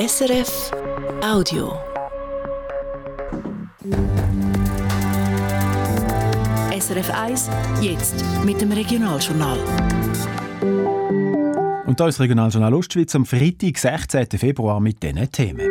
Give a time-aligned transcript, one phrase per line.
[0.00, 0.70] SRF
[1.22, 1.74] Audio.
[6.72, 7.50] SRF 1,
[7.82, 9.58] jetzt mit dem Regionaljournal.
[11.86, 14.26] Und da ist Regionaljournal Ostschweiz am Freitag, 16.
[14.38, 15.68] Februar mit diesen Themen.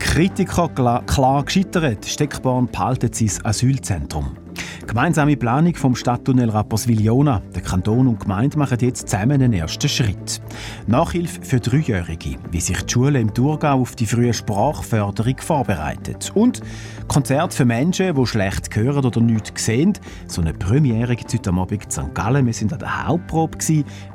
[0.00, 0.68] Kritiker
[1.06, 4.45] klar gescheitert, Steckbahn behalten sein Asylzentrum.
[4.86, 7.42] Gemeinsame Planung vom Stadttunnel Rapperswil-Jona.
[7.54, 10.40] Der Kanton und die Gemeinde machen jetzt zusammen einen ersten Schritt.
[10.86, 16.30] Nachhilfe für Dreijährige, wie sich die Schule im Thurgau auf die frühe Sprachförderung vorbereitet.
[16.34, 16.62] Und
[17.08, 19.92] Konzert für Menschen, die schlecht hören oder nichts sehen.
[20.28, 22.14] So eine Premiere gibt es heute Abend in St.
[22.14, 22.46] Gallen.
[22.46, 23.58] Wir sind an der Hauptprobe.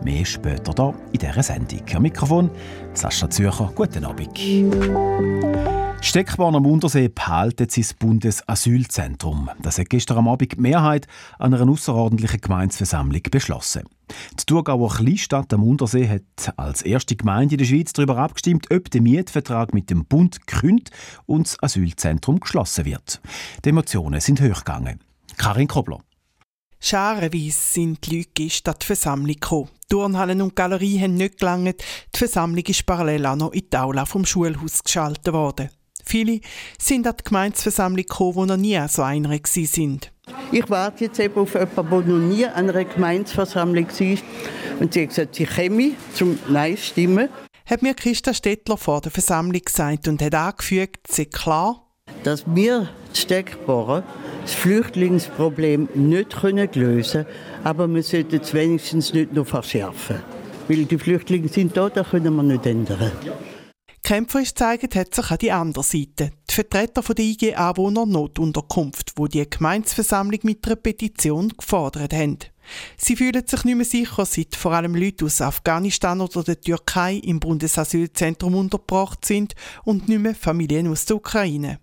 [0.03, 1.81] Mehr später hier in dieser Sendung.
[1.93, 2.49] Am Mikrofon
[2.93, 3.71] Sascha Zürcher.
[3.75, 5.80] Guten Abend.
[6.03, 9.51] Steckbahn am Untersee behalten sein Bundesasylzentrum.
[9.61, 11.05] Das hat gestern am Abend die Mehrheit
[11.37, 13.83] an einer außerordentlichen Gemeinsversammlung beschlossen.
[14.39, 18.89] Die Thurgauer Kleinstadt am Untersee hat als erste Gemeinde in der Schweiz darüber abgestimmt, ob
[18.89, 20.89] der Mietvertrag mit dem Bund gekündigt
[21.27, 23.21] und das Asylzentrum geschlossen wird.
[23.63, 24.99] Die Emotionen sind hochgegangen.
[25.37, 25.99] Karin Kobler.
[26.79, 29.69] Scharenweise sind die Leute gestern die Versammlung gekommen.
[29.87, 31.83] Turnhallen und Galerie haben nicht gelangt.
[32.15, 35.69] Die Versammlung ist parallel auch noch in die Aula vom Schulhaus geschaltet worden.
[36.05, 36.41] Viele
[36.79, 40.11] sind an die Gemeinsversammlung gekommen, die noch nie so einer sind.
[40.51, 44.17] Ich warte jetzt eben auf jemanden, der noch nie an einer Gemeinsversammlung war.
[44.79, 47.29] Und sie hat gesagt, sie käme zum Nein stimmen.
[47.65, 51.87] Hat mir Christa Stettler vor der Versammlung gesagt und hat angefügt, ist klar,
[52.23, 54.03] dass wir Steckbohren
[54.41, 56.35] das Flüchtlingsproblem nicht
[56.75, 60.17] lösen können, aber wir sollten es wenigstens nicht noch verschärfen.
[60.67, 63.11] Weil die Flüchtlinge sind da, das können wir nicht ändern.
[64.03, 66.31] Kämpferisch zeigt hat sich an die andere Seite.
[66.49, 72.39] Die Vertreter der IG Anwohner Notunterkunft, wo die Gemeinsversammlung mit einer Petition gefordert haben.
[72.97, 77.15] Sie fühlen sich nicht mehr sicher, seit vor allem Leute aus Afghanistan oder der Türkei
[77.15, 81.79] im Bundesasylzentrum untergebracht sind und nicht mehr Familien aus der Ukraine.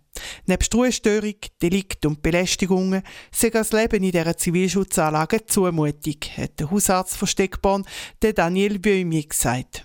[0.46, 7.16] Neben Ruhestörung, Delikt und Belästigungen sei das Leben in dieser Zivilschutzanlage Zumutung, hat der Hausarzt
[7.16, 7.86] von Steckborn,
[8.20, 9.84] Daniel Böhmi, gesagt.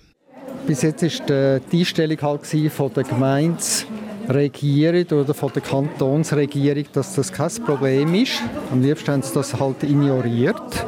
[0.66, 7.30] Bis jetzt war die Einstellung halt von der Gemeinderegierung oder von der Kantonsregierung, dass das
[7.30, 8.40] kein Problem ist.
[8.72, 10.86] Am liebsten haben sie das halt ignoriert.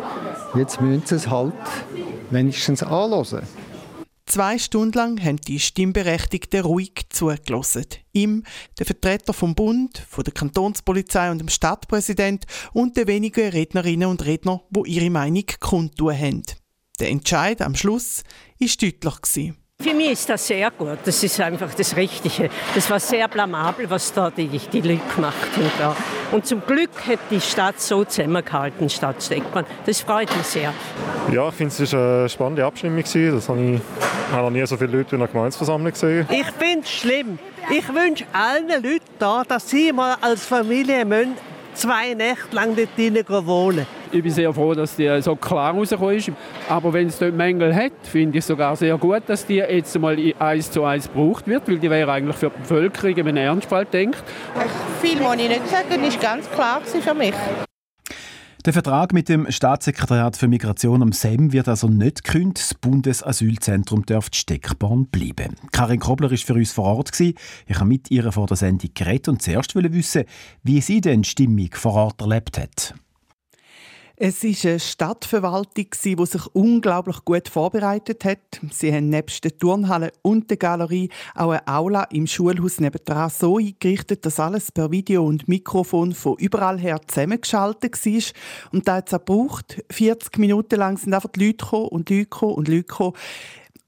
[0.55, 1.53] Jetzt müssen sie es halt
[2.31, 3.43] wenigstens anhören.
[4.25, 7.85] Zwei Stunden lang haben die Stimmberechtigten ruhig zugelassen.
[8.13, 8.43] Ihm,
[8.79, 14.25] der Vertreter vom Bund, von der Kantonspolizei und dem Stadtpräsident und den wenigen Rednerinnen und
[14.25, 16.43] Redner, die ihre Meinung kundtun haben.
[16.99, 18.23] Der Entscheid am Schluss
[18.59, 19.53] war deutlich.
[19.79, 20.99] Für mich ist das sehr gut.
[21.05, 22.49] Das ist einfach das Richtige.
[22.75, 25.37] Das war sehr blamabel, was da die, die Leute gemacht
[25.79, 25.97] haben.
[26.33, 29.67] Und zum Glück hat die Stadt so zusammengehalten, Stadt Steckmann.
[29.85, 30.73] Das freut mich sehr.
[31.31, 33.03] Ja, ich finde, es war eine spannende Abstimmung.
[33.03, 33.81] Das habe ich
[34.33, 36.27] habe noch nie so viele Leute in einer Gemeinsversammlung gesehen.
[36.31, 37.39] Ich finde es schlimm.
[37.71, 41.07] Ich wünsche allen Leuten da, dass sie mal als Familie
[41.75, 46.33] zwei Nächte lang dort wohnen ich bin sehr froh, dass die so klar rausgekommen ist.
[46.69, 49.99] Aber wenn es dort Mängel hat, finde ich es sogar sehr gut, dass die jetzt
[49.99, 53.37] mal eins zu eins gebraucht wird, weil die wäre eigentlich für die Bevölkerung, wenn man
[53.37, 54.23] Ernstfall denkt.
[55.01, 57.35] Viel muss ich nicht sagen, ist ganz klar für mich.
[58.67, 62.59] Der Vertrag mit dem Staatssekretariat für Migration am SEM wird also nicht gekündigt.
[62.59, 65.55] Das Bundesasylzentrum darf die Steckbahn bleiben.
[65.71, 67.13] Karin Kobler war für uns vor Ort.
[67.21, 67.37] Ich
[67.77, 70.25] habe mit ihr vor der Sendung geredet und zuerst wissen,
[70.65, 72.95] wie sie denn die Stimmung vor Ort erlebt hat.
[74.19, 78.39] Es war eine Stadtverwaltung, die sich unglaublich gut vorbereitet hat.
[78.71, 83.59] Sie haben nebst der Turnhalle und der Galerie auch eine Aula im Schulhaus nebendran so
[83.59, 88.23] eingerichtet, dass alles per Video und Mikrofon von überall her zusammengeschaltet war.
[88.73, 89.85] Und da hat es auch gebraucht.
[89.91, 93.17] 40 Minuten lang sind einfach die Leute gekommen und Leute gekommen und Leute gekommen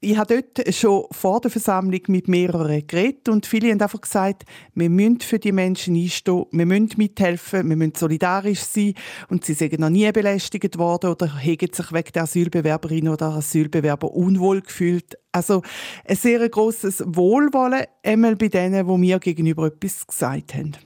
[0.00, 4.44] ich habe dort schon vor der Versammlung mit mehreren geredet und viele haben einfach gesagt,
[4.74, 8.94] wir müssen für die Menschen einstehen, wir müssen mithelfen, wir müssen solidarisch sein
[9.28, 14.12] und sie sind noch nie belästigt worden oder haben sich wegen der Asylbewerberin oder Asylbewerber
[14.12, 15.18] unwohl gefühlt.
[15.32, 15.62] Also
[16.06, 20.76] ein sehr grosses Wohlwollen einmal bei denen, die mir gegenüber etwas gesagt haben.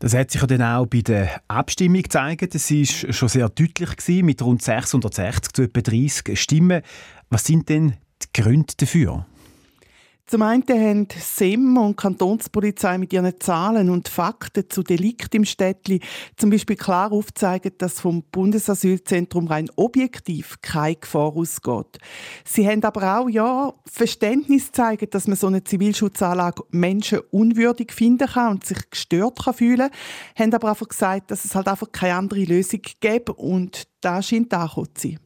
[0.00, 2.54] Das hat sich ja dann auch bei der Abstimmung gezeigt.
[2.54, 6.82] Es war schon sehr deutlich gewesen, mit rund 660 zu etwa 30 Stimmen.
[7.30, 9.26] Was sind denn die Gründe dafür?
[10.26, 16.00] Zum einen haben SEM und Kantonspolizei mit ihren Zahlen und Fakten zu Delikten im Städtli
[16.38, 21.98] zum Beispiel klar aufgezeigt, dass vom Bundesasylzentrum rein objektiv keine Gefahr ausgeht.
[22.42, 28.26] Sie haben aber auch ja, Verständnis gezeigt, dass man so eine Zivilschutzanlage Menschen unwürdig finden
[28.26, 31.92] kann und sich gestört kann fühlen kann, haben aber einfach gesagt, dass es halt einfach
[31.92, 35.18] keine andere Lösung gäbe und da scheint angekommen zu sein.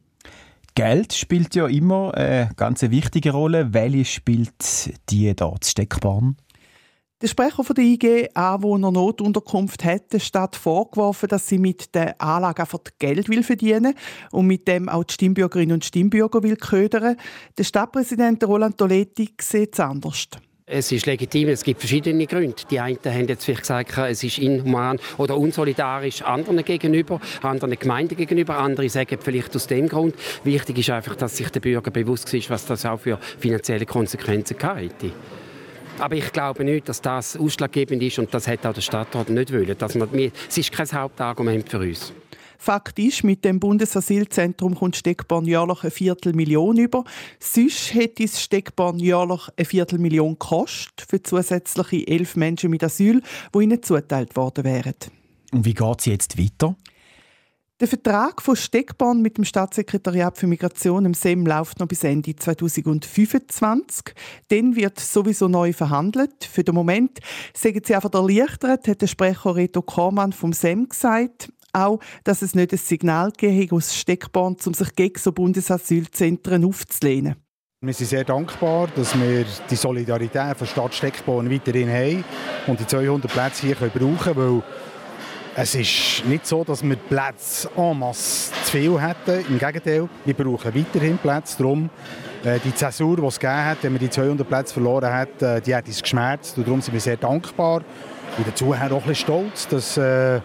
[0.75, 3.73] Geld spielt ja immer eine ganz wichtige Rolle.
[3.73, 6.37] Welche spielt die dort Steckbahn?
[7.21, 12.61] Der Sprecher von der IG Anwohner-Notunterkunft hat der Stadt vorgeworfen, dass sie mit der Anlage
[12.61, 13.93] einfach Geld will verdienen
[14.31, 17.17] und mit dem auch die Stimmbürgerinnen und Stimmbürger will ködern.
[17.57, 20.29] Der Stadtpräsident Roland Toletti sieht es anders.
[20.71, 22.61] Es ist legitim, es gibt verschiedene Gründe.
[22.69, 28.15] Die einen haben jetzt vielleicht gesagt, es ist inhuman oder unsolidarisch anderen gegenüber, anderen Gemeinden
[28.15, 28.59] gegenüber.
[28.59, 30.13] Andere sagen vielleicht aus dem Grund.
[30.43, 34.57] Wichtig ist einfach, dass sich der Bürger bewusst ist, was das auch für finanzielle Konsequenzen
[34.59, 35.11] hätte.
[35.97, 39.51] Aber ich glaube nicht, dass das ausschlaggebend ist und das hat auch der Stadtrat nicht
[39.51, 39.75] wollen.
[39.75, 40.07] Dass man,
[40.47, 42.13] es ist kein Hauptargument für uns.
[42.61, 47.05] Fakt ist, mit dem Bundesasylzentrum kommt Steckborn jährlich eine Viertelmillion über.
[47.39, 53.21] Sonst hätte es Steckborn jährlich eine Viertelmillion gekostet für zusätzliche elf Menschen mit Asyl,
[53.55, 54.95] die ihnen zuteilt worden wären.
[55.53, 56.75] Und wie geht es jetzt weiter?
[57.79, 62.35] Der Vertrag von Steckborn mit dem Staatssekretariat für Migration im SEM läuft noch bis Ende
[62.35, 64.13] 2025.
[64.49, 66.43] Dann wird sowieso neu verhandelt.
[66.43, 67.19] Für den Moment
[67.53, 71.53] sagen sie einfach erleichtert, hat der Sprecher Reto Kormann vom SEM gesagt.
[71.73, 77.35] Auch, dass es nicht ein Signal gegeben aus Steckborn, um sich gegen so Bundesasylzentren aufzulehnen.
[77.81, 82.25] Wir sind sehr dankbar, dass wir die Solidarität von Stadt Steckborn weiterhin haben
[82.67, 84.63] und die 200 Plätze hier brauchen können,
[85.61, 89.45] es ist nicht so, dass wir Plätze en masse zu viel hätten.
[89.49, 91.57] Im Gegenteil, wir brauchen weiterhin Plätze.
[91.57, 91.89] Darum,
[92.45, 95.59] äh, die Zäsur, die es gegeben hat, wenn wir die 200 Plätze verloren hat, äh,
[95.59, 96.57] die hat uns geschmerzt.
[96.57, 97.81] Und darum sind wir sehr dankbar
[98.37, 100.39] und dazu auch ein bisschen stolz, dass äh,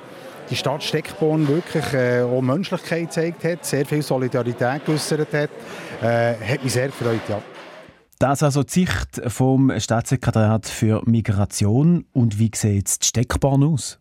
[0.50, 5.50] die Stadt Steckborn wirklich äh, auch Menschlichkeit gezeigt hat, sehr viel Solidarität geäußert hat.
[6.02, 7.40] Äh, hat mich sehr gefreut, ja.
[8.18, 12.06] Das also die Sicht vom Staatssekretariat für Migration.
[12.12, 13.98] Und wie sieht jetzt die Steckbahn aus?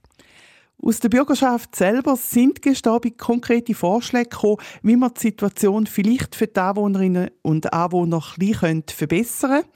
[0.85, 6.47] Aus der Bürgerschaft selber sind gestern konkrete Vorschläge gekommen, wie man die Situation vielleicht für
[6.47, 9.69] die Anwohnerinnen und Anwohner ein bisschen verbessern könnte.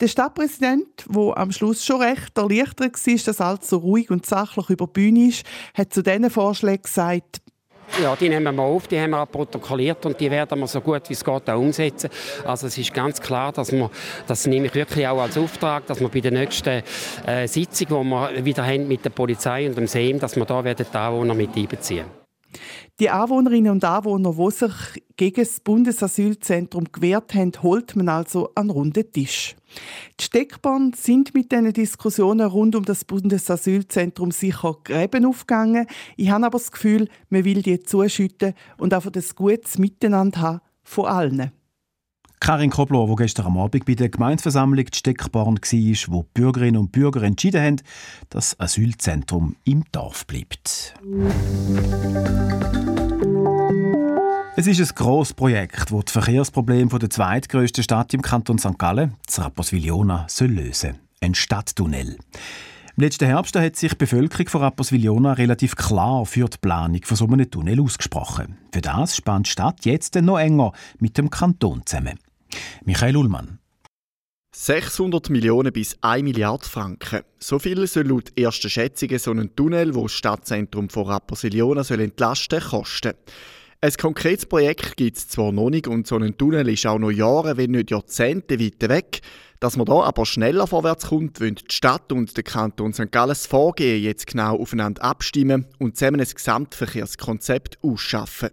[0.00, 4.70] Der Stadtpräsident, der am Schluss schon recht erleichtert war, dass alles so ruhig und sachlich
[4.70, 7.40] über die Bühne ist, hat zu diesen Vorschlägen gesagt,
[8.00, 10.80] ja, die nehmen wir auf, die haben wir auch protokolliert und die werden wir so
[10.80, 12.10] gut wie es geht auch umsetzen.
[12.44, 13.90] Also es ist ganz klar, dass wir,
[14.26, 16.82] das nehme ich wirklich auch als Auftrag, dass wir bei der nächsten
[17.26, 20.62] äh, Sitzung, die wir wieder haben mit der Polizei und dem SEM, dass wir da
[20.62, 22.17] werden die Anwohner mit einbeziehen.
[23.00, 28.70] Die Anwohnerinnen und Anwohner, die sich gegen das Bundesasylzentrum gewehrt haben, holt man also an
[28.70, 29.56] runden Tisch.
[30.18, 35.86] Die Steckbahn sind mit diesen Diskussionen rund um das Bundesasylzentrum sicher Gräben aufgegangen.
[36.16, 40.60] Ich habe aber das Gefühl, man will die zuschütten und einfach das gutes Miteinander haben
[40.82, 41.52] von allen.
[42.40, 46.80] Karin Kobler, die gestern am Abend bei der Gemeinsversammlung die Steckbahn war, wo die Bürgerinnen
[46.80, 47.76] und Bürger entschieden haben,
[48.30, 50.94] dass das Asylzentrum im Dorf bleibt.
[54.56, 58.78] Es ist ein grosses Projekt, das das Verkehrsproblem der zweitgrößten Stadt im Kanton St.
[58.78, 60.94] Gallen, Rapperswil-Jona, lösen soll.
[61.20, 62.18] Ein Stadttunnel.
[62.96, 67.16] Im letzten Herbst hat sich die Bevölkerung von Rapperswil-Jona relativ klar für die Planung von
[67.16, 68.58] so einem Tunnel ausgesprochen.
[68.72, 72.18] Für das spannt die Stadt jetzt noch enger mit dem Kanton zusammen.
[72.84, 73.58] Michael Ullmann.
[74.54, 77.20] 600 Millionen bis 1 Milliarde Franken.
[77.38, 82.60] So viel soll laut ersten Schätzungen so ein Tunnel, wo das Stadtzentrum von Rapperswil-Jona entlasten
[82.60, 83.12] soll, kosten.
[83.80, 87.12] Ein konkretes Projekt gibt es zwar noch nicht und so ein Tunnel ist auch noch
[87.12, 89.20] Jahre, wenn nicht Jahrzehnte weit weg.
[89.60, 93.12] Dass man da aber schneller vorwärts kommt, wollen die Stadt und der Kanton St.
[93.12, 98.50] Gallen Vorgehen jetzt genau aufeinander abstimmen und zusammen ein Gesamtverkehrskonzept ausschaffen.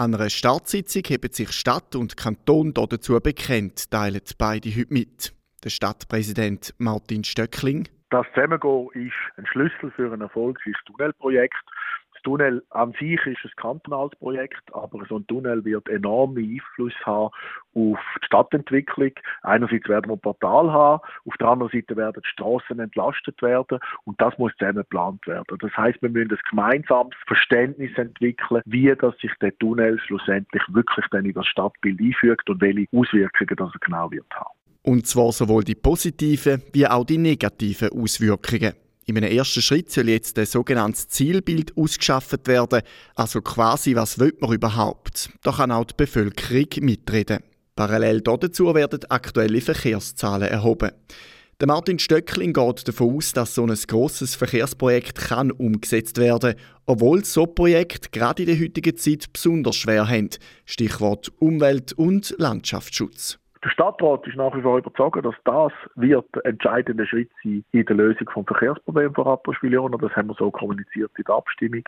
[0.00, 5.34] An einer Startsitzung haben sich Stadt und Kanton dazu bekennt, teilen beide heute mit.
[5.64, 7.88] Der Stadtpräsident Martin Stöckling.
[8.10, 11.56] Das Zusammengehen ist ein Schlüssel für ein erfolgreiches Tunnelprojekt.
[12.18, 16.94] Das Tunnel an sich ist ein kantonales Projekt, aber so ein Tunnel wird enormen Einfluss
[17.04, 17.30] haben
[17.74, 19.12] auf die Stadtentwicklung.
[19.42, 23.78] Einerseits werden wir ein Portal haben, auf der anderen Seite werden die Straßen entlastet werden
[24.04, 25.58] und das muss zusammen geplant werden.
[25.60, 31.06] Das heißt, wir müssen ein gemeinsames Verständnis entwickeln, wie das sich der Tunnel schlussendlich wirklich
[31.12, 34.50] dann in das Stadtbild einfügt und welche Auswirkungen das er genau wird haben.
[34.82, 38.72] Und zwar sowohl die positiven wie auch die negativen Auswirkungen.
[39.08, 42.82] In einem ersten Schritt soll jetzt ein sogenanntes Zielbild ausgeschafft werden,
[43.14, 45.30] also quasi, was will man überhaupt?
[45.42, 47.38] Da kann auch die Bevölkerung mitreden.
[47.74, 50.90] Parallel dazu werden aktuelle Verkehrszahlen erhoben.
[51.58, 57.22] Der Martin Stöckling geht davon aus, dass so ein grosses Verkehrsprojekt kann umgesetzt werden obwohl
[57.24, 60.30] so Projekte gerade in der heutigen Zeit besonders schwer haben.
[60.64, 63.38] Stichwort Umwelt- und Landschaftsschutz.
[63.64, 67.96] Der Stadtrat ist nach wie vor überzeugt, dass das wird entscheidende Schritt sein in der
[67.96, 69.96] Lösung des Verkehrsproblems von Rapperswil-Jona.
[69.98, 71.82] Das haben wir so kommuniziert in der Abstimmung.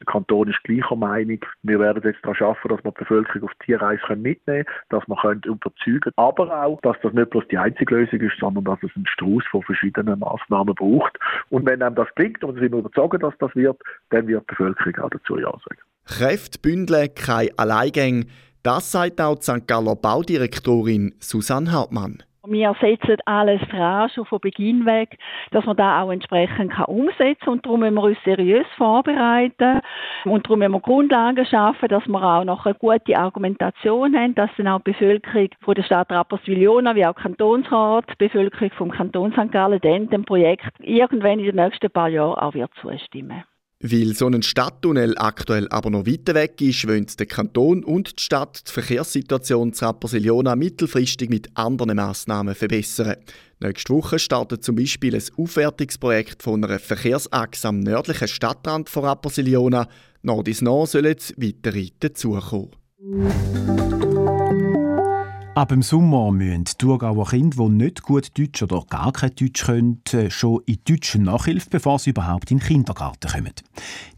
[0.00, 1.40] Der Kanton ist gleicher Meinung.
[1.62, 5.06] Wir werden jetzt daran schaffen, dass wir die Bevölkerung auf die Reise mitnehmen können, dass
[5.06, 8.82] wir können überzeugen aber auch, dass das nicht bloß die einzige Lösung ist, sondern dass
[8.82, 11.18] es einen Strauß von verschiedenen Massnahmen braucht.
[11.50, 14.54] Und wenn einem das klingt und wir sind überzeugt, dass das wird, dann wird die
[14.54, 15.80] Bevölkerung auch dazu Ja sagen.
[16.06, 18.26] Kräfte bündeln, kein Alleingänge.
[18.64, 19.68] Das sagt auch die St.
[19.68, 22.22] Galler Baudirektorin Susanne Hartmann.
[22.46, 25.18] Wir setzen alles dran, schon von Beginn weg,
[25.50, 27.52] dass man da auch entsprechend kann umsetzen kann.
[27.52, 29.82] Und darum müssen wir uns seriös vorbereiten.
[30.24, 34.50] Und darum müssen wir Grundlagen schaffen, dass wir auch noch eine gute Argumentation haben, dass
[34.56, 39.32] dann auch die Bevölkerung von der Stadt Rapperswil-Jona wie auch Kantonsrat, die Bevölkerung vom Kanton
[39.32, 39.52] St.
[39.52, 43.44] Gallen, dem Projekt irgendwann in den nächsten paar Jahren auch wird zustimmen
[43.80, 48.22] weil so ein Stadttunnel aktuell aber noch weiter weg ist, wollen der Kanton und die
[48.22, 53.16] Stadt die Verkehrssituation zu Rapperswil-Jona mittelfristig mit anderen Massnahmen verbessern.
[53.60, 59.04] Nächste Woche startet zum Beispiel ein Aufwertungsprojekt von einer Verkehrsachse am nördlichen Stadtrand von
[60.42, 62.70] dies nach sollen weitere dazukommen.
[65.54, 69.64] Ab dem Sommer müssen die Thurgauer Kinder, die nicht gut Deutsch oder gar kein Deutsch
[69.64, 73.52] können, äh, schon in deutsche Nachhilfe, bevor sie überhaupt in den Kindergarten kommen.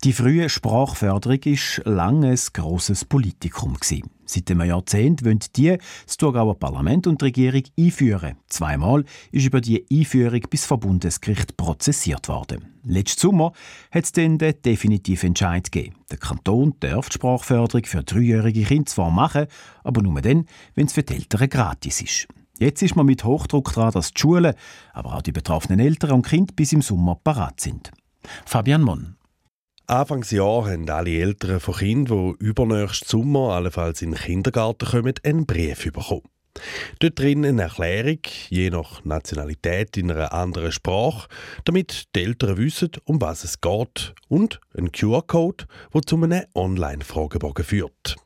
[0.02, 3.74] Die frühe Sprachförderung war lange ein grosses Politikum.
[3.74, 4.15] Gewesen.
[4.26, 8.37] Seit einem Jahrzehnt wollen die das Thurgauer Parlament und die Regierung einführen.
[8.49, 12.75] Zweimal ist über die Einführung bis vor Bundesgericht prozessiert worden.
[12.85, 13.52] Letzten Sommer
[13.92, 15.97] hat es dann den definitiven Entscheid gegeben.
[16.11, 19.47] Der Kanton darf die Sprachförderung für dreijährige Kinder zwar machen,
[19.85, 22.28] aber nur dann, wenn es für die Eltern gratis ist.
[22.59, 24.54] Jetzt ist man mit Hochdruck daran, dass die Schulen,
[24.92, 27.90] aber auch die betroffenen Eltern und Kinder bis im Sommer parat sind.
[28.45, 29.16] Fabian Monn.
[29.88, 35.46] Anfangsjahr haben alle Eltern von Kindern, die übernächsten Sommer allenfalls in den Kindergarten kommen, einen
[35.46, 36.22] Brief bekommen.
[36.98, 41.28] Dort drin eine Erklärung, je nach Nationalität in einer anderen Sprache,
[41.64, 47.64] damit die Eltern wissen, um was es geht und ein QR-Code, der zu einem Online-Fragebogen
[47.64, 48.16] führt.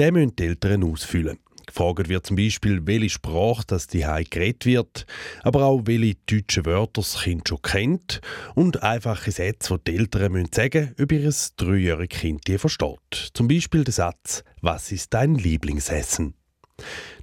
[0.00, 1.38] Den müssen die Eltern ausfüllen.
[1.68, 5.06] Gefragt wird zum Beispiel, welche Sprache das die geredet wird,
[5.42, 8.20] aber auch welche deutschen Wörter das Kind schon kennt
[8.54, 13.30] und einfache Sätze, die die Eltern müssen sagen ob ihr dreijähriges Kind die versteht.
[13.34, 16.34] Zum Beispiel der Satz «Was ist dein Lieblingsessen?»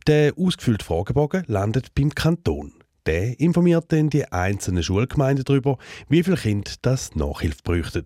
[0.08, 2.74] Der ausgefüllte Fragebogen landet beim Kanton.
[3.06, 5.78] Der informiert dann die einzelnen Schulgemeinden darüber,
[6.10, 8.06] wie viele Kinder das Nachhilfe bräuchten.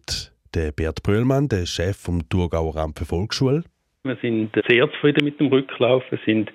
[0.54, 3.64] Der Bert Bröllmann, der Chef vom Thurgauer für Volksschule,
[4.04, 6.04] wir sind sehr zufrieden mit dem Rücklauf.
[6.12, 6.52] Es sind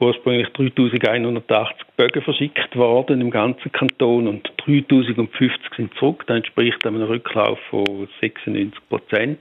[0.00, 6.24] ursprünglich 3180 Bögen verschickt worden im ganzen Kanton und 3050 sind zurück.
[6.26, 9.38] Das entspricht einem Rücklauf von 96 Prozent.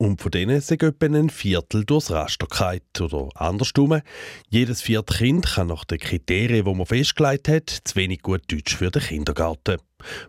[0.00, 2.80] Und von denen sind etwa ein Viertel durchs Raster gefallen.
[3.00, 4.00] Oder andersrum,
[4.48, 8.76] jedes vierte Kind kann nach den Kriterien, die man festgelegt hat, zu wenig gut Deutsch
[8.76, 9.78] für den Kindergarten.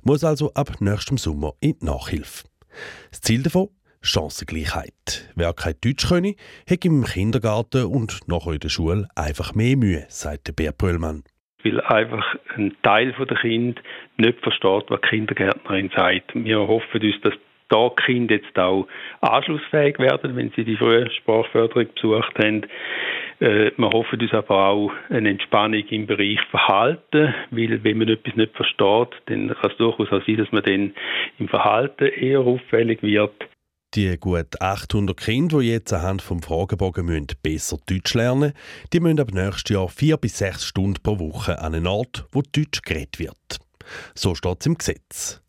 [0.02, 2.46] Muss also ab nächstem Sommer in die Nachhilfe.
[3.12, 3.70] Das Ziel davon?
[4.02, 5.30] Chancengleichheit.
[5.36, 6.36] Wer kein Deutsch könne,
[6.70, 11.24] hat im Kindergarten und nachher in der Schule einfach mehr Mühe, sagt Bert Brüllmann.
[11.64, 13.82] Weil einfach ein Teil der Kinder
[14.18, 16.34] nicht versteht, was die Kindergärtnerin sagt.
[16.34, 17.34] Wir hoffen uns, dass
[17.70, 18.88] da die Kinder jetzt auch
[19.22, 22.64] anschlussfähig werden, wenn sie die frühe Sprachförderung besucht haben.
[23.40, 28.36] Äh, wir hoffen uns aber auch eine Entspannung im Bereich Verhalten, weil wenn man etwas
[28.36, 30.94] nicht versteht, dann kann es durchaus auch sein, dass man dann
[31.38, 33.34] im Verhalten eher auffällig wird.
[33.96, 38.54] Die gut 800 Kinder, die jetzt anhand des Fragebogen müssen, besser Deutsch lernen
[38.94, 42.44] die müssen ab nächstes Jahr vier bis sechs Stunden pro Woche an einen Ort, wo
[42.44, 43.60] Deutsch geredet wird.
[44.14, 45.42] So steht es im Gesetz.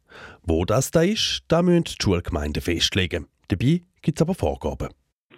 [0.43, 3.27] Wo das da ist, da müssen die Schulgemeinden festlegen.
[3.49, 4.89] Dabei gibt es aber Vorgaben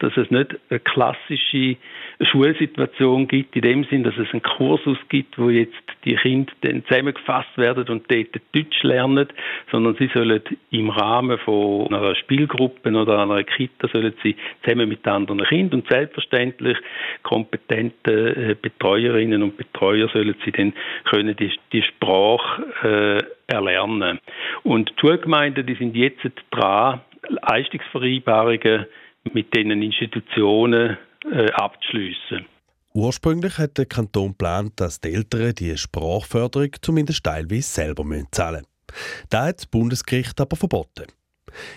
[0.03, 1.77] dass es nicht eine klassische
[2.21, 5.73] Schulsituation gibt, in dem Sinn, dass es einen Kursus gibt, wo jetzt
[6.05, 9.29] die Kinder dann zusammengefasst werden und dort Deutsch lernen,
[9.71, 15.07] sondern sie sollen im Rahmen von einer Spielgruppe oder einer Kita sollen sie zusammen mit
[15.07, 16.79] anderen Kindern und selbstverständlich
[17.23, 20.73] kompetente äh, Betreuerinnen und Betreuer sollen sie dann
[21.05, 24.19] können die, die Sprache äh, erlernen.
[24.65, 28.87] Und die Schulgemeinden, die sind jetzt dran, Leistungsvereinbarungen
[29.33, 30.97] mit diesen Institutionen
[31.31, 32.47] äh, abzuschliessen.
[32.95, 39.27] Ursprünglich hat der Kanton geplant, dass die Eltern die Sprachförderung zumindest teilweise selber zahlen müssen.
[39.31, 41.07] Das hat das Bundesgericht aber verboten.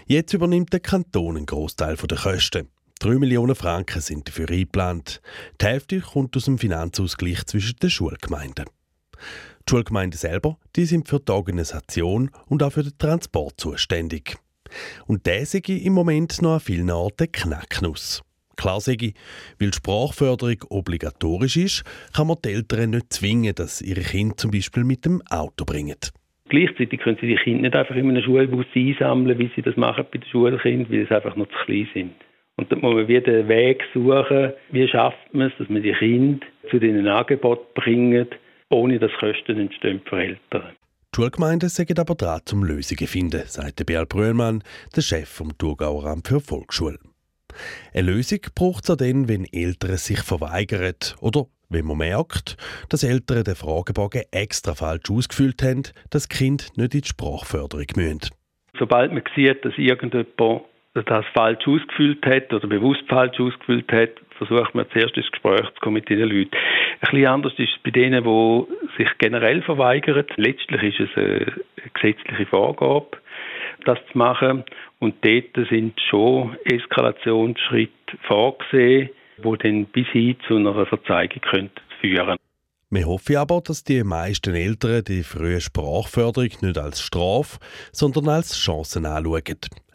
[0.05, 2.69] Jetzt übernimmt der Kanton einen Großteil der Kosten.
[2.99, 5.21] 3 Millionen Franken sind dafür eingeplant.
[5.61, 8.65] Die Hälfte kommt aus dem Finanzausgleich zwischen den Schulgemeinden.
[9.67, 14.37] Die Schulgemeinden selber die sind für die Organisation und auch für den Transport zuständig.
[15.07, 18.23] Und der sei im Moment noch an vielen Orten Knacknuss.
[18.57, 19.13] Klar sage
[19.59, 21.83] weil die Sprachförderung obligatorisch ist,
[22.15, 25.97] kann man die Eltern nicht zwingen, dass ihre Kinder zum Beispiel mit dem Auto bringen.
[26.47, 30.05] Gleichzeitig können sie die Kinder nicht einfach in einem Schulbus einsammeln, wie sie das machen
[30.11, 32.13] bei den Schulkindern, weil sie einfach noch zu klein sind.
[32.57, 35.91] Und da muss man wieder einen Weg suchen, wie schafft man es, dass man die
[35.93, 38.35] Kinder zu diesen Angeboten bringt,
[38.69, 40.75] ohne dass Kosten entstehen für Eltern.
[41.15, 44.61] Die Schulgemeinden sagen aber dran, zum Lösungen finden, sagt der Beal Brühlmann,
[44.97, 46.99] der Chef vom Thurgauer Amt für Volksschule.
[47.93, 52.57] Eine Lösung braucht es dann, wenn Eltern sich verweigern oder wenn man merkt,
[52.89, 58.31] dass Eltern den Fragebogen extra falsch ausgefüllt haben, dass Kinder nicht in die Sprachförderung müssen.
[58.77, 60.63] Sobald man sieht, dass irgendjemand
[60.95, 65.81] das falsch ausgefüllt hat oder bewusst falsch ausgefüllt hat, versucht man zuerst ins Gespräch zu
[65.81, 66.51] kommen mit diesen Leuten.
[66.53, 68.63] Ein bisschen anders ist es bei denen, die
[68.97, 70.25] sich generell verweigern.
[70.35, 71.53] Letztlich ist es eine
[71.93, 73.17] gesetzliche Vorgabe,
[73.85, 74.63] das zu machen.
[74.99, 81.41] Und dort sind schon Eskalationsschritte vorgesehen, die dann bis hin zu einer Verzeigung
[82.01, 82.44] führen könnten.
[82.91, 87.57] Wir hoffen aber, dass die meisten Eltern die frühe Sprachförderung nicht als Strafe,
[87.91, 89.43] sondern als Chance anschauen.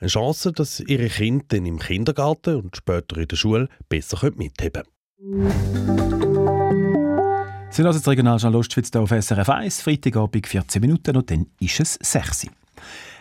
[0.00, 4.82] Eine Chance, dass ihre Kinder dann im Kindergarten und später in der Schule besser mitheben
[5.18, 5.60] können.
[7.70, 11.98] Sie hören das Regionaljournal Ostschwitz auf SRF 1, Freitagabend 14 Minuten und dann ist es
[12.02, 12.50] 6 Uhr.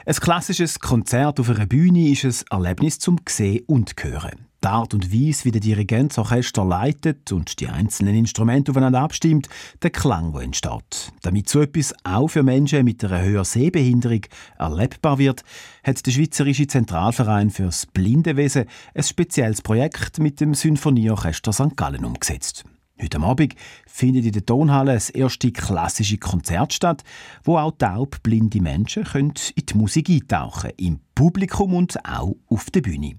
[0.06, 4.49] Ein klassisches Konzert auf einer Bühne ist ein Erlebnis zum Sehen und Hören.
[4.62, 9.00] Die Art und Weise, wie der Dirigent das Orchester leitet und die einzelnen Instrumente aufeinander
[9.00, 9.48] abstimmt,
[9.82, 11.14] der Klang, der entsteht.
[11.22, 14.22] Damit so etwas auch für Menschen mit einer höheren Sehbehinderung
[14.58, 15.44] erlebbar wird,
[15.84, 21.78] hat der Schweizerische Zentralverein fürs Blindewesen ein spezielles Projekt mit dem Sinfonieorchester St.
[21.78, 22.66] Gallen umgesetzt.
[23.02, 23.56] Heute Abend
[23.88, 27.04] findet in der Tonhalle das erste klassische Konzert statt,
[27.44, 32.82] wo auch taubblinde Menschen in die Musik eintauchen können, im Publikum und auch auf der
[32.82, 33.16] Bühne.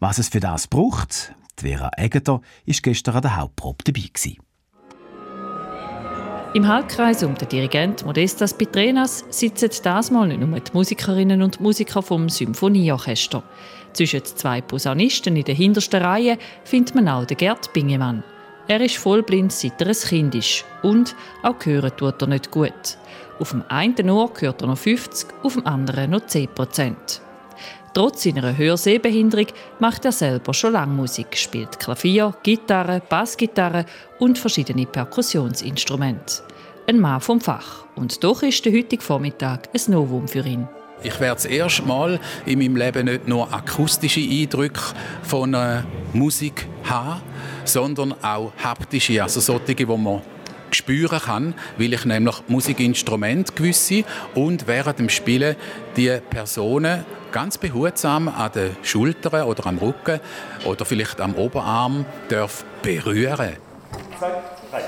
[0.00, 4.08] Was es für das braucht, die Vera Egeter war gestern an der Hauptprobe dabei.
[4.12, 4.38] Gewesen.
[6.54, 11.60] Im Halbkreis um den Dirigent Modestas Pitrenas sitzen das mal nicht nur die Musikerinnen und
[11.60, 13.42] Musiker vom Symphonieorchester.
[13.94, 18.22] Zwischen zwei Posaunisten in der hintersten Reihe findet man auch den Gerd Bingemann.
[18.68, 20.64] Er ist vollblind, seit er ein Kind ist.
[20.82, 22.96] Und auch hören tut er nicht gut.
[23.38, 27.20] Auf dem einen Ohr hört er noch 50, auf dem anderen noch 10 Prozent.
[27.94, 33.84] Trotz seiner Hörsehbehinderung macht er selber schon lange Musik, spielt Klavier, Gitarre, Bassgitarre
[34.18, 36.42] und verschiedene Perkussionsinstrumente.
[36.86, 37.84] Ein Mann vom Fach.
[37.94, 40.66] Und doch ist der heutige Vormittag ein Novum für ihn.
[41.02, 44.80] Ich werde das erste Mal in meinem Leben nicht nur akustische Eindrücke
[45.22, 45.82] von äh,
[46.12, 47.20] Musik haben,
[47.64, 50.22] sondern auch haptische, also solche, die man
[50.70, 55.56] spüren kann, weil ich nämlich Musikinstrumente gewisse und während dem Spielen
[55.96, 60.20] die Personen ganz behutsam an den Schultern oder am Rücken
[60.64, 63.56] oder vielleicht am Oberarm darf berühren.
[64.18, 64.82] Zwei.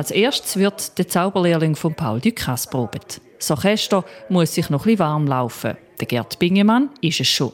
[0.00, 3.20] Als erstes wird der Zauberlehrling von Paul Ducasse probiert.
[3.38, 5.76] Das Orchester muss sich noch etwas warm laufen.
[6.00, 7.52] Der Gerd Bingemann ist es schon.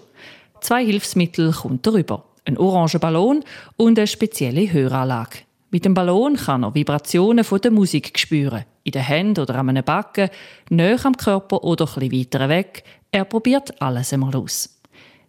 [0.61, 2.23] Zwei Hilfsmittel kommt darüber.
[2.45, 3.43] Ein orangen Ballon
[3.77, 5.39] und eine spezielle Höranlage.
[5.73, 8.65] Mit dem Ballon kann er Vibrationen von der Musik spüren.
[8.85, 10.31] In den Händen oder an einem Backen,
[10.71, 12.85] näher am Körper oder etwas weiter weg.
[13.11, 14.76] Er probiert alles einmal aus.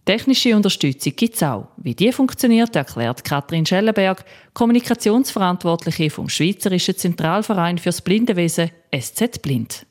[0.07, 1.67] Technische Unterstützung gibt es auch.
[1.75, 9.85] Wie die funktioniert, erklärt Katrin Schellenberg, Kommunikationsverantwortliche vom Schweizerischen Zentralverein fürs Blindewesen SZ Blind.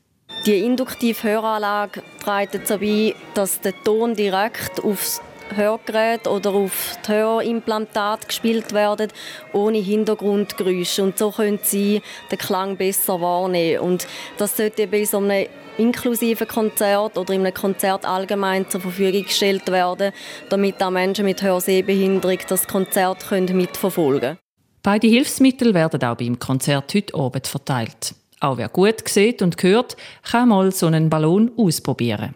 [0.46, 5.20] Die induktive Höranlage trägt dazu bei, dass der Ton direkt aufs
[5.55, 9.12] Hörgerät oder auf die Hörimplantat gespielt werden,
[9.52, 11.02] ohne Hintergrundgeräusche.
[11.02, 12.00] Und so können sie
[12.31, 13.81] den Klang besser wahrnehmen.
[13.81, 14.07] Und
[14.38, 15.46] das sollte bei so einem
[15.78, 20.12] inklusiven Konzert oder in einem Konzert allgemein zur Verfügung gestellt werden,
[20.48, 24.38] damit auch Menschen mit Hörsehbehinderung das Konzert mitverfolgen können.
[24.82, 28.14] Beide Hilfsmittel werden auch beim Konzert heute Abend verteilt.
[28.40, 32.34] Auch wer gut sieht und hört, kann mal so einen Ballon ausprobieren.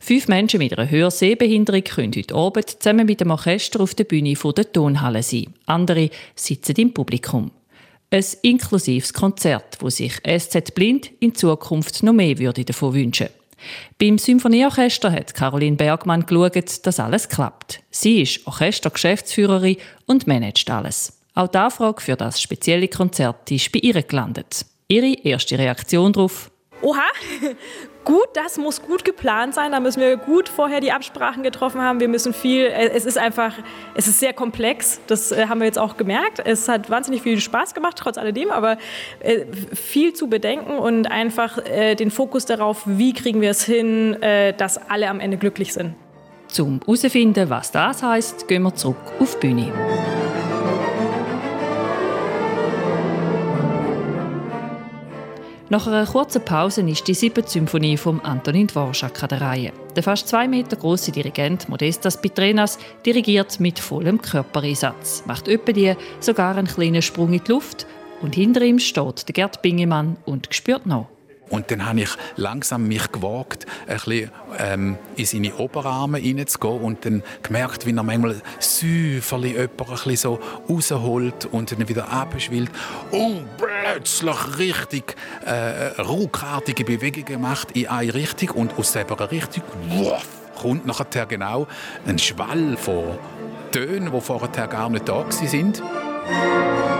[0.00, 4.34] Fünf Menschen mit einer Hörsehbehinderung können heute Abend zusammen mit dem Orchester auf der Bühne
[4.34, 5.54] der Tonhalle sein.
[5.66, 7.50] Andere sitzen im Publikum.
[8.10, 13.28] Ein inklusives Konzert, wo sich SZ Blind in Zukunft noch mehr würde davon wünschen
[13.98, 17.80] beim Symphonieorchester hat Caroline Bergmann geschaut, dass alles klappt.
[17.90, 21.20] Sie ist Orchestergeschäftsführerin und managt alles.
[21.34, 24.64] Auch die Anfrage für das spezielle Konzert ist bei ihr gelandet.
[24.88, 26.50] Ihre erste Reaktion darauf?
[26.80, 27.02] Oha,
[28.04, 29.72] gut, das muss gut geplant sein.
[29.72, 31.98] Da müssen wir gut vorher die Absprachen getroffen haben.
[31.98, 33.52] Wir müssen viel, äh, es ist einfach,
[33.94, 35.00] es ist sehr komplex.
[35.08, 36.40] Das äh, haben wir jetzt auch gemerkt.
[36.44, 38.78] Es hat wahnsinnig viel Spaß gemacht, trotz alledem, aber
[39.20, 41.58] äh, viel zu bedenken und einfach
[41.98, 44.16] den Fokus darauf, wie kriegen wir es hin,
[44.56, 45.94] dass alle am Ende glücklich sind.
[46.48, 49.72] Zum herauszufinden, was das heißt, gehen wir zurück auf die Bühne.
[55.70, 59.72] Nach einer kurzen Pause ist die siebte Symphonie von Antonin Dvorak an der Reihe.
[59.94, 65.94] Der fast zwei Meter große Dirigent Modestas Pitrenas dirigiert mit vollem Körpereinsatz, macht öppe die
[66.20, 67.86] sogar einen kleinen Sprung in die Luft
[68.22, 71.08] und hinter ihm steht der Gerd Bingemann und spürt noch.
[71.50, 77.04] Und dann habe ich langsam mich gewagt, ein bisschen, ähm, in seine Oberarme hineinzugehen und
[77.04, 82.70] dann gemerkt, wie er manchmal säuferlich jemanden so rausholt und dann wieder abschwillt
[83.10, 90.26] und plötzlich richtig äh, ruckartige Bewegungen macht in eine Richtung und aus dieser Richtung wuff,
[90.60, 91.66] kommt nachher genau
[92.06, 93.18] ein Schwall von
[93.70, 96.97] Tönen, die vorher gar nicht da waren.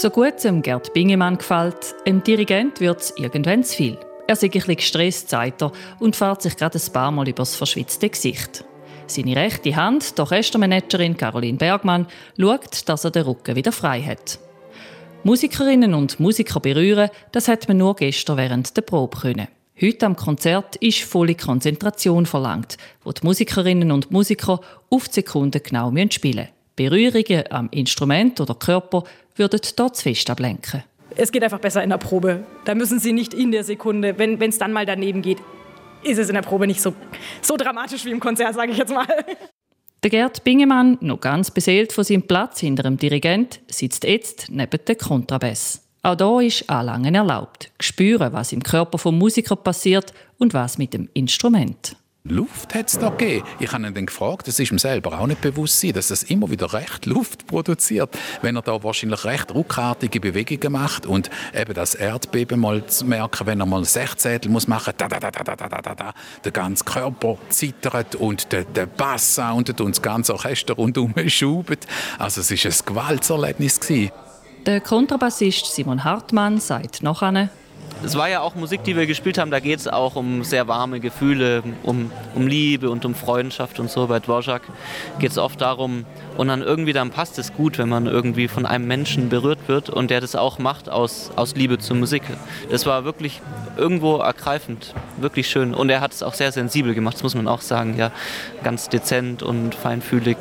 [0.00, 3.98] So gut es Gerd Bingemann gefällt, dem Dirigent wird es irgendwann zu viel.
[4.26, 7.54] Er ist ein bisschen gestresst, sagt er, und fährt sich gerade ein paar Mal übers
[7.54, 8.64] verschwitzte Gesicht.
[9.06, 12.06] Seine rechte Hand, die Orchestermanagerin Caroline Bergmann,
[12.38, 14.38] schaut, dass er den Rücken wieder frei hat.
[15.22, 19.48] Musikerinnen und Musiker berühren, das hat man nur gestern während der Probe können.
[19.78, 25.60] Heute am Konzert ist volle Konzentration verlangt, wo die Musikerinnen und Musiker auf die Sekunde
[25.60, 26.60] genau spielen müssen.
[26.80, 29.04] Berührungen am Instrument oder Körper
[29.40, 30.84] würden dort zu fest ablenken.
[31.16, 32.44] Es geht einfach besser in der Probe.
[32.64, 35.38] Da müssen Sie nicht in der Sekunde, wenn es dann mal daneben geht,
[36.04, 36.94] ist es in der Probe nicht so,
[37.42, 39.06] so dramatisch wie im Konzert, sage ich jetzt mal.
[40.02, 44.82] Der Gerd Bingemann, noch ganz beseelt von seinem Platz hinter dem Dirigent, sitzt jetzt neben
[44.86, 45.82] dem Kontrabass.
[46.02, 47.70] Auch da ist Anlangen erlaubt.
[47.80, 51.96] Spüren, was im Körper vom Musiker passiert und was mit dem Instrument.
[52.24, 53.46] Luft hat es da gegeben.
[53.60, 56.22] Ich habe ihn dann gefragt, das ist ihm selber auch nicht bewusst sein, dass es
[56.24, 58.10] immer wieder recht Luft produziert,
[58.42, 63.46] wenn er da wahrscheinlich recht ruckartige Bewegungen macht und eben das Erdbeben mal zu merken,
[63.46, 66.52] wenn er mal Sechzehntel muss machen, da da da da da da da da, der
[66.52, 71.86] ganze Körper zittert und der, der Bass soundet und das ganze Orchester rundum schubt.
[72.18, 73.80] Also es war ein Gewaltserlebnis
[74.66, 77.48] Der Kontrabassist Simon Hartmann sagt noch eine
[78.04, 80.68] es war ja auch Musik, die wir gespielt haben, da geht es auch um sehr
[80.68, 84.06] warme Gefühle, um, um Liebe und um Freundschaft und so.
[84.06, 84.62] Bei Dvorak
[85.18, 86.04] geht es oft darum,
[86.40, 89.90] und dann irgendwie dann passt es gut, wenn man irgendwie von einem Menschen berührt wird
[89.90, 92.22] und der das auch macht aus, aus Liebe zur Musik.
[92.70, 93.42] Das war wirklich
[93.76, 95.74] irgendwo ergreifend, wirklich schön.
[95.74, 98.10] Und er hat es auch sehr sensibel gemacht, das muss man auch sagen, ja.
[98.62, 100.38] Ganz dezent und feinfühlig.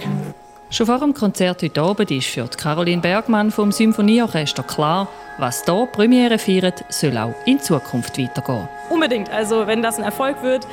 [0.69, 5.09] Schon vor dem Konzert heute Abend ist für Caroline Bergmann vom Symphonieorchester klar,
[5.39, 8.67] was hier Premiere feiert, soll auch in Zukunft weitergehen.
[8.89, 9.29] Unbedingt.
[9.29, 10.67] Also wenn das ein Erfolg wird,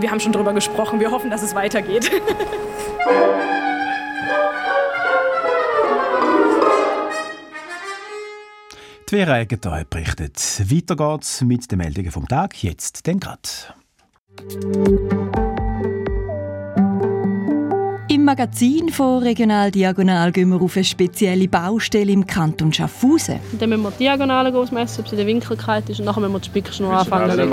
[0.00, 2.10] wir haben schon darüber gesprochen, wir hoffen, dass es weitergeht.
[9.08, 10.38] Die Vera Eggenthal berichtet.
[10.70, 12.62] Weiter geht's mit den Meldungen vom Tag.
[12.62, 13.74] Jetzt den Grad.
[18.22, 23.40] Im Magazin von Regional Diagonal gehen wir auf eine spezielle Baustelle im Kanton Schaffhausen.
[23.58, 26.32] Dann müssen wir die Diagonale ausmessen, ob sie in der Winkelkeit ist, und dann müssen
[26.32, 27.52] wir die Spickschnur anfangen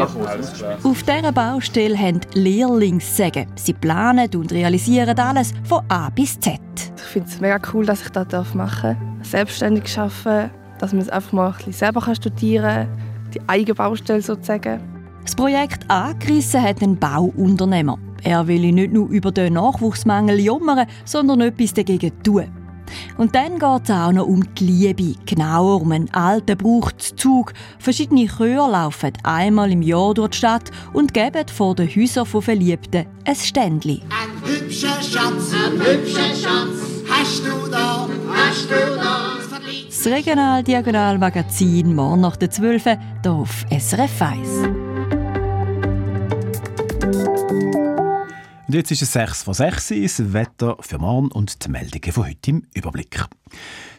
[0.84, 3.47] Auf dieser Baustelle haben Lehrlingssäge.
[3.55, 6.60] Sie planen und realisieren alles von A bis Z.
[6.97, 9.27] Ich finde es mega cool, dass ich das machen darf.
[9.27, 14.21] Selbstständig arbeiten, dass man es einfach mal ein bisschen selber studieren kann, die eigene Baustelle
[14.21, 14.79] sozusagen.
[15.23, 17.97] Das Projekt angerissen hat ein Bauunternehmer.
[18.23, 22.45] Er will nicht nur über den Nachwuchsmangel jammern, sondern etwas dagegen tun.
[23.17, 27.53] Und dann geht es auch noch um die Liebe, genauer um einen alten Brauchszug.
[27.77, 32.41] Verschiedene Chöre laufen einmal im Jahr durch die Stadt und geben vor den Häusern von
[32.41, 34.01] Verliebten ein Ständchen.
[34.10, 36.79] Ein hübscher Schatz, ein hübscher Schatz,
[37.10, 39.39] hast du da, hast du da.
[39.88, 44.49] Das Regional-Diagonal-Magazin morgen nach der 12 hier auf SRF 1.
[48.69, 52.27] Und jetzt ist es 6 vor 6 das Wetter für morgen und die Meldungen von
[52.27, 53.25] heute im Überblick.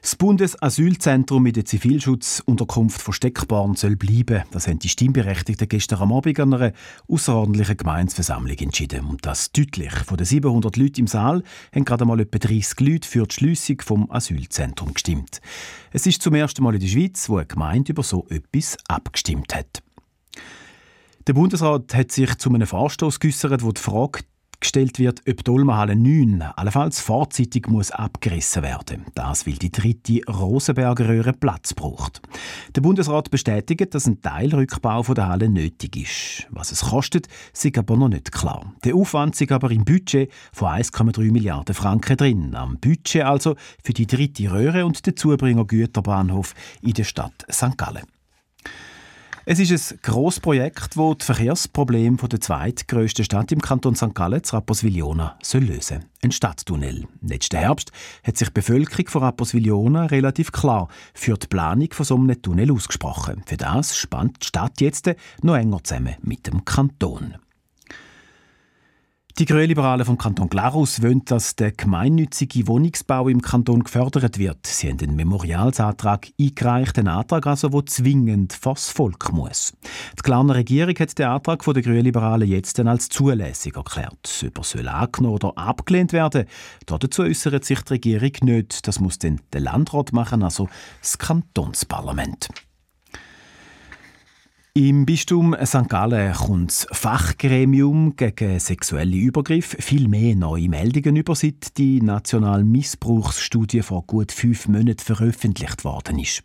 [0.01, 4.45] Das Bundesasylzentrum mit der Zivilschutzunterkunft von Steckborn soll bleiben.
[4.53, 6.73] Das haben die Stimmberechtigten gestern am Abend an einer
[7.09, 9.07] außerordentlichen Gemeinsversammlung entschieden.
[9.07, 9.93] Und das deutlich.
[9.93, 11.43] Von den 700 Leuten im Saal
[11.75, 15.41] haben gerade mal etwa 30 Leute für die Schliessung vom Asylzentrum gestimmt.
[15.91, 19.53] Es ist zum ersten Mal in der Schweiz, wo eine Gemeinde über so etwas abgestimmt
[19.53, 19.83] hat.
[21.27, 24.21] Der Bundesrat hat sich zu einem Vorstoß geäußert, wo die Frage
[24.61, 29.07] gestellt wird, ob die Ulmerhalle 9 allenfalls vorzeitig muss abgerissen werden.
[29.15, 32.21] Das, weil die dritte Rosenberger Röhre Platz braucht.
[32.75, 36.47] Der Bundesrat bestätigt, dass ein Teilrückbau der Halle nötig ist.
[36.51, 38.73] Was es kostet, ist aber noch nicht klar.
[38.85, 42.55] Der Aufwand ist aber im Budget von 1,3 Milliarden Franken drin.
[42.55, 47.77] Am Budget also für die dritte Röhre und den Zubringer Güterbahnhof in der Stadt St.
[47.77, 48.20] Gallen.
[49.47, 54.15] Es ist ein grosses Projekt, das die Verkehrsprobleme der zweitgrößten Stadt im Kanton St.
[54.15, 56.01] Gallen, Rapperswil-Jona, lösen soll.
[56.23, 57.07] Ein Stadttunnel.
[57.23, 57.91] Letzten Herbst
[58.23, 62.71] hat sich die Bevölkerung von Rapperswil-Jona relativ klar für die Planung von so einem Tunnel
[62.71, 63.43] ausgesprochen.
[63.47, 65.11] Für das spannt die Stadt jetzt
[65.43, 67.37] noch enger zusammen mit dem Kanton.
[69.39, 74.67] Die Grünliberalen vom Kanton Glarus wollen, dass der gemeinnützige Wohnungsbau im Kanton gefördert wird.
[74.67, 79.73] Sie haben den Memorialsantrag eingereicht, einen Antrag also, der zwingend vors Volk muss.
[80.19, 84.45] Die Glarner Regierung hat den Antrag der Grünliberalen jetzt als zulässig erklärt.
[84.47, 86.47] Ob er soll angenommen oder abgelehnt werden,
[86.87, 88.87] dazu äußert sich die Regierung nicht.
[88.87, 90.69] Das muss dann der Landrat machen, also
[91.01, 92.49] das Kantonsparlament.
[94.75, 95.89] Im Bistum St.
[95.89, 102.63] Gallen kommt das Fachgremium gegen sexuelle Übergriffe viel mehr neue Meldungen über, seit die nationale
[102.63, 106.45] Missbrauchsstudie vor gut fünf Monaten veröffentlicht worden ist.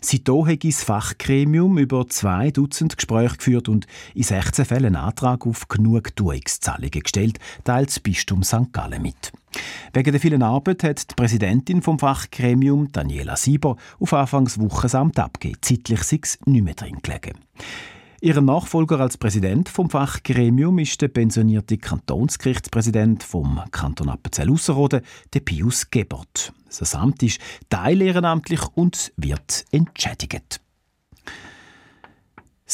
[0.00, 5.44] Seitdem hat das Fachgremium über zwei Dutzend Gespräche geführt und in 16 Fällen einen Antrag
[5.44, 8.72] auf Genugtuungszahlungen gestellt, teilt das Bistum St.
[8.72, 9.32] Gallen mit.
[9.92, 15.18] Wegen der vielen Arbeit hat die Präsidentin vom Fachgremium, Daniela Sieber, auf Anfangswoche das Amt
[15.18, 15.58] abgegeben.
[15.62, 17.38] Zeitlich sei es nicht mehr drin gelegen.
[18.20, 25.02] Ihr Nachfolger als Präsident vom Fachgremium ist der pensionierte Kantonsgerichtspräsident vom Kanton Appenzell-Ausserrhoden,
[25.34, 26.54] der Pius Gebert.
[26.78, 27.38] Das Amt ist
[27.68, 30.63] teilehrenamtlich und wird entschädigt.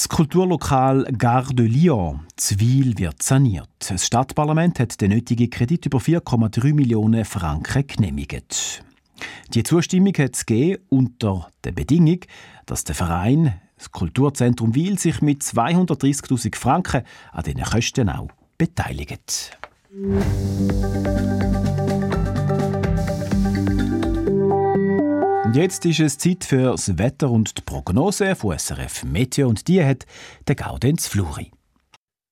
[0.01, 3.69] Das Kulturlokal Gare de Lyon, Zwil, wird saniert.
[3.87, 8.83] Das Stadtparlament hat den nötigen Kredit über 4,3 Millionen Franken genehmigt.
[9.53, 12.21] Die Zustimmung hat es gegeben unter der Bedingung,
[12.65, 19.51] dass der Verein, das Kulturzentrum Wil, sich mit 230.000 Franken an diesen Kosten auch beteiligt.
[25.61, 29.85] Jetzt ist es Zeit für das Wetter und die Prognose von SRF Meteo und die
[29.85, 30.07] hat
[30.49, 31.51] der Gaudenz Fluri.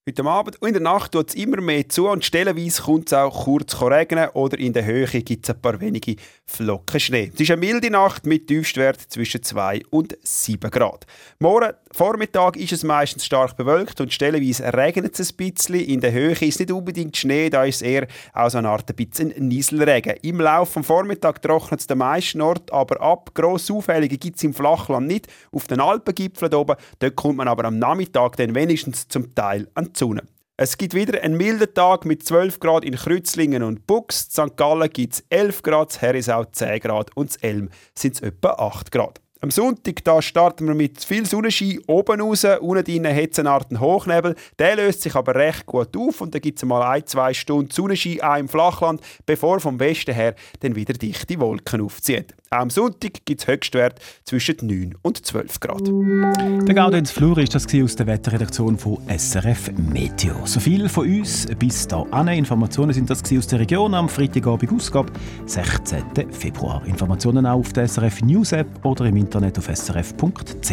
[0.08, 3.12] Heute Abend und in der Nacht tut es immer mehr zu und stellenweise kommt es
[3.12, 7.30] auch kurz regnen oder in der Höhe gibt es ein paar wenige Flocken Schnee.
[7.34, 11.04] Es ist eine milde Nacht mit Tiefstwert zwischen 2 und 7 Grad.
[11.38, 15.80] Morgen Vormittag ist es meistens stark bewölkt und stellenweise regnet es ein bisschen.
[15.80, 18.88] In der Höhe ist nicht unbedingt Schnee, da ist es eher auch so eine Art
[18.90, 20.16] ein bisschen Nieselregen.
[20.22, 23.30] Im Laufe des Vormittags trocknet es den meisten Ort aber ab.
[23.34, 25.28] Grosse Auffällige gibt es im Flachland nicht.
[25.50, 29.90] Auf den Alpengipfeln oben, dort kommt man aber am Nachmittag dann wenigstens zum Teil an
[29.94, 30.22] Sonne.
[30.60, 33.82] Es gibt wieder einen milden Tag mit 12 Grad in Kreuzlingen und.
[33.88, 34.56] In St.
[34.56, 39.20] Gallen gibt es 11 Grad, Herisau 10 Grad und Elm sind es etwa 8 Grad.
[39.40, 42.44] Am Sonntag da starten wir mit viel Sonnenschein oben raus.
[42.60, 44.34] Unten drinnen hat es eine Art Hochnebel.
[44.58, 47.70] Der löst sich aber recht gut auf und dann gibt es mal ein, zwei Stunden
[47.70, 52.24] Sonnenschein auch im Flachland, bevor vom Westen her dann wieder dichte Wolken aufziehen.
[52.50, 55.86] Auch am Sonntag gibt es Höchstwert zwischen 9 und 12 Grad.
[55.86, 60.46] Der Gaudenz Flur ist das aus der Wetterredaktion von SRF Meteo.
[60.46, 62.28] So viel von uns bis dahin.
[62.28, 65.12] Informationen sind das aus der Region am Freitagabend Ausgabe,
[65.44, 66.32] 16.
[66.32, 66.82] Februar.
[66.86, 70.70] Informationen auch auf der SRF News App oder im Internet auf srf.ch.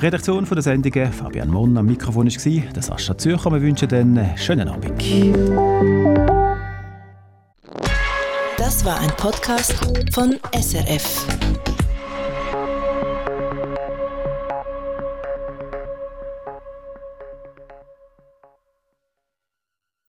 [0.00, 3.50] Redaktion der Sendungen Fabian Monn am Mikrofon war der Sascha Zürcher.
[3.50, 5.02] Wir wünschen einen schönen Abend.
[8.58, 9.74] Das war ein Podcast
[10.12, 11.26] von SRF.